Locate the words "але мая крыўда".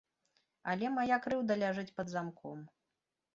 0.71-1.59